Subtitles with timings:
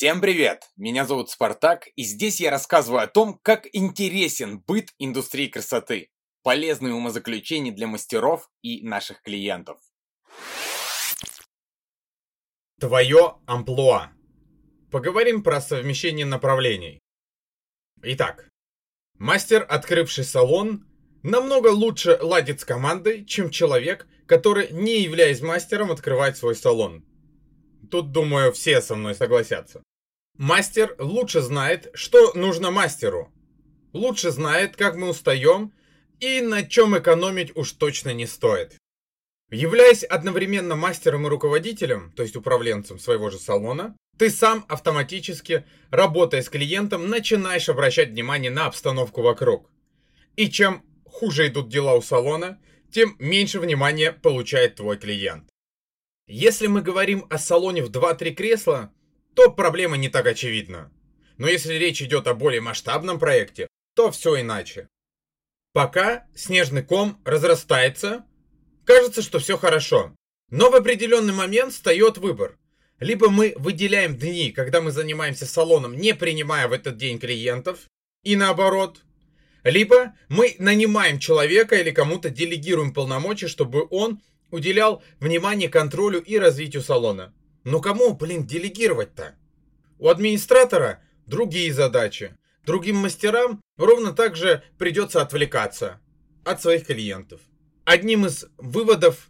[0.00, 0.70] Всем привет!
[0.78, 6.08] Меня зовут Спартак, и здесь я рассказываю о том, как интересен быт индустрии красоты,
[6.42, 9.78] полезные умозаключения для мастеров и наших клиентов.
[12.80, 14.10] Твое амплуа.
[14.90, 17.00] Поговорим про совмещение направлений.
[18.02, 18.48] Итак,
[19.18, 20.86] мастер, открывший салон,
[21.22, 27.04] намного лучше ладит с командой, чем человек, который, не являясь мастером, открывает свой салон.
[27.90, 29.82] Тут, думаю, все со мной согласятся.
[30.40, 33.30] Мастер лучше знает, что нужно мастеру.
[33.92, 35.74] Лучше знает, как мы устаем
[36.18, 38.78] и на чем экономить уж точно не стоит.
[39.50, 46.40] Являясь одновременно мастером и руководителем, то есть управленцем своего же салона, ты сам автоматически, работая
[46.40, 49.70] с клиентом, начинаешь обращать внимание на обстановку вокруг.
[50.36, 52.58] И чем хуже идут дела у салона,
[52.90, 55.50] тем меньше внимания получает твой клиент.
[56.26, 58.94] Если мы говорим о салоне в 2-3 кресла,
[59.34, 60.92] то проблема не так очевидна.
[61.38, 64.88] Но если речь идет о более масштабном проекте, то все иначе.
[65.72, 68.24] Пока снежный ком разрастается,
[68.84, 70.14] кажется, что все хорошо.
[70.50, 72.58] Но в определенный момент встает выбор.
[72.98, 77.86] Либо мы выделяем дни, когда мы занимаемся салоном, не принимая в этот день клиентов,
[78.24, 79.02] и наоборот.
[79.62, 86.82] Либо мы нанимаем человека или кому-то делегируем полномочия, чтобы он уделял внимание контролю и развитию
[86.82, 87.32] салона.
[87.64, 89.34] Но кому, блин, делегировать-то?
[89.98, 92.36] У администратора другие задачи.
[92.64, 96.00] Другим мастерам ровно так же придется отвлекаться
[96.44, 97.40] от своих клиентов.
[97.84, 99.28] Одним из выводов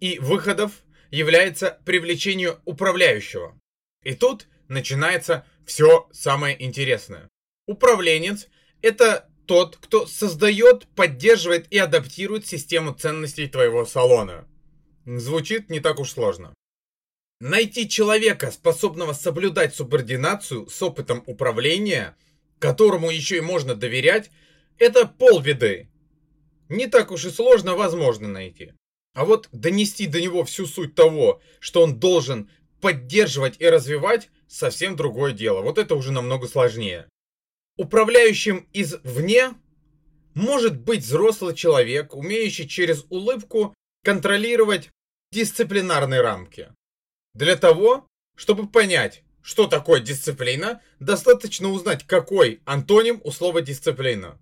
[0.00, 0.72] и выходов
[1.10, 3.58] является привлечение управляющего.
[4.02, 7.28] И тут начинается все самое интересное.
[7.66, 8.48] Управленец–
[8.82, 14.48] это тот, кто создает, поддерживает и адаптирует систему ценностей твоего салона.
[15.04, 16.54] Звучит не так уж сложно.
[17.44, 22.16] Найти человека, способного соблюдать субординацию с опытом управления,
[22.60, 24.30] которому еще и можно доверять,
[24.78, 25.90] это полбеды.
[26.68, 28.74] Не так уж и сложно возможно найти.
[29.14, 32.48] А вот донести до него всю суть того, что он должен
[32.80, 35.62] поддерживать и развивать, совсем другое дело.
[35.62, 37.08] Вот это уже намного сложнее.
[37.76, 39.54] Управляющим извне
[40.34, 43.74] может быть взрослый человек, умеющий через улыбку
[44.04, 44.90] контролировать
[45.32, 46.68] дисциплинарные рамки.
[47.34, 48.06] Для того,
[48.36, 54.40] чтобы понять, что такое дисциплина, достаточно узнать, какой антоним у слова дисциплина.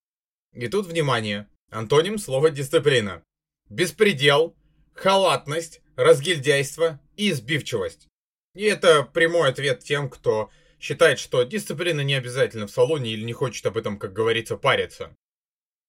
[0.52, 3.22] И тут внимание, антоним слова дисциплина.
[3.68, 4.56] Беспредел,
[4.94, 8.08] халатность, разгильдяйство и избивчивость.
[8.54, 10.50] И это прямой ответ тем, кто
[10.80, 15.14] считает, что дисциплина не обязательно в салоне или не хочет об этом, как говорится, париться.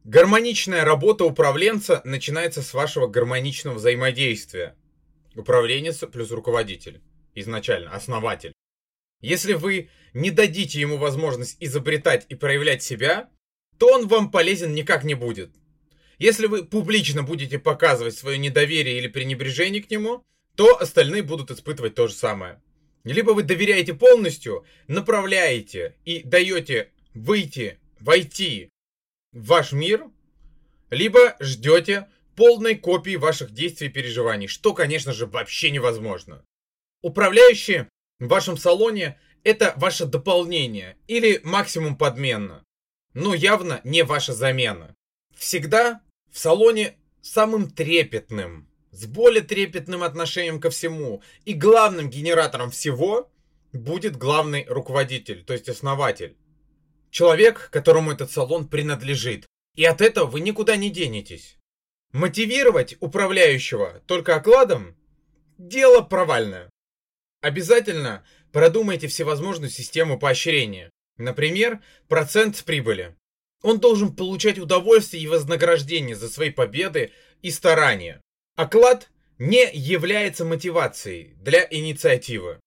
[0.04, 4.76] Гармоничная работа управленца начинается с вашего гармоничного взаимодействия.
[5.36, 7.02] Управленец плюс руководитель.
[7.36, 8.54] Изначально, основатель.
[9.22, 13.30] Если вы не дадите ему возможность изобретать и проявлять себя,
[13.78, 15.52] то он вам полезен никак не будет.
[16.18, 20.24] Если вы публично будете показывать свое недоверие или пренебрежение к нему,
[20.56, 22.62] то остальные будут испытывать то же самое.
[23.04, 28.70] Либо вы доверяете полностью, направляете и даете выйти, войти
[29.32, 30.06] в ваш мир,
[30.90, 36.46] либо ждете полной копии ваших действий и переживаний, что, конечно же, вообще невозможно.
[37.02, 42.64] Управляющие в вашем салоне– это ваше дополнение или максимум подмена,
[43.14, 44.96] но явно не ваша замена.
[45.36, 53.32] Всегда в салоне самым трепетным, с более трепетным отношением ко всему и главным генератором всего
[53.74, 56.38] будет главный руководитель, то есть основатель.
[57.10, 59.46] Человек, которому этот салон принадлежит.
[59.76, 61.58] И от этого вы никуда не денетесь.
[62.12, 64.98] Мотивировать управляющего только окладом–
[65.58, 66.70] дело провальное.
[67.40, 70.90] Обязательно продумайте всевозможную систему поощрения.
[71.18, 71.80] Например,
[72.10, 73.16] процент с прибыли.
[73.62, 77.12] Он должен получать удовольствие и вознаграждение за свои победы
[77.42, 78.22] и старания.
[78.56, 82.60] Оклад не является мотивацией для инициативы.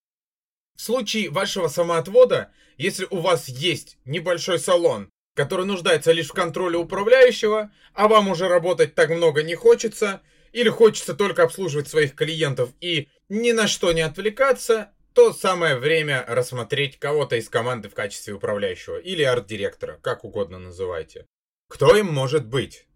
[0.77, 6.79] В случае вашего самоотвода, если у вас есть небольшой салон, который нуждается лишь в контроле
[6.79, 10.23] управляющего, а вам уже работать так много не хочется,
[10.53, 16.25] или хочется только обслуживать своих клиентов и ни на что не отвлекаться, то самое время
[16.27, 21.27] рассмотреть кого-то из команды в качестве управляющего или арт-директора, как угодно называйте.
[21.69, 22.87] Кто им может быть?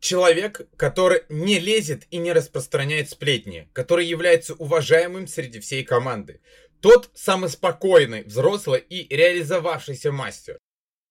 [0.00, 6.40] Человек, который не лезет и не распространяет сплетни, который является уважаемым среди всей команды.
[6.80, 10.58] Тот самый спокойный, взрослый и реализовавшийся мастер.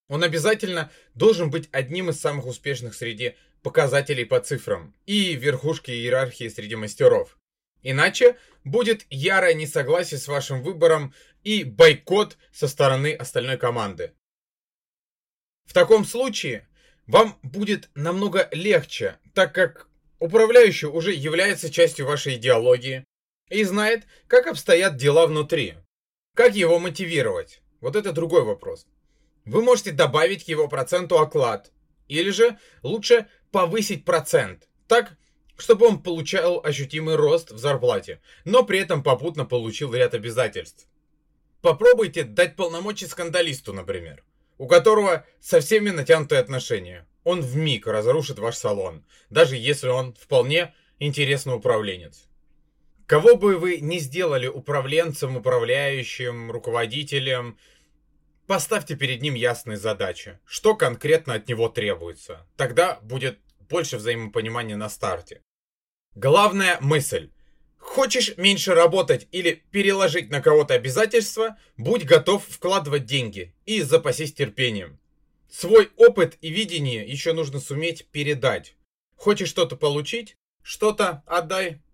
[0.09, 6.47] Он обязательно должен быть одним из самых успешных среди показателей по цифрам и верхушки иерархии
[6.47, 7.37] среди мастеров.
[7.81, 11.13] Иначе будет ярое несогласие с вашим выбором
[11.43, 14.13] и бойкот со стороны остальной команды.
[15.65, 16.67] В таком случае
[17.05, 19.89] вам будет намного легче, так как
[20.19, 23.03] управляющий уже является частью вашей идеологии
[23.49, 25.75] и знает, как обстоят дела внутри.
[26.35, 27.61] Как его мотивировать?
[27.81, 28.87] Вот это другой вопрос.
[29.47, 31.71] Вы можете добавить к его проценту оклад.
[32.09, 34.67] Или же лучше повысить процент.
[34.87, 35.17] Так,
[35.57, 40.87] чтобы он получал ощутимый рост в зарплате, но при этом попутно получил ряд обязательств.
[41.61, 44.23] Попробуйте дать полномочия скандалисту, например,
[44.57, 47.07] у которого со всеми натянутые отношения.
[47.23, 52.27] Он в миг разрушит ваш салон, даже если он вполне интересный управленец.
[53.05, 57.57] Кого бы вы ни сделали управленцем, управляющим, руководителем,
[58.47, 62.47] поставьте перед ним ясные задачи, что конкретно от него требуется.
[62.55, 63.39] Тогда будет
[63.69, 65.41] больше взаимопонимания на старте.
[66.15, 67.29] Главная мысль.
[67.77, 74.99] Хочешь меньше работать или переложить на кого-то обязательства, будь готов вкладывать деньги и запасись терпением.
[75.49, 78.75] Свой опыт и видение еще нужно суметь передать.
[79.15, 81.81] Хочешь что-то получить, что-то отдай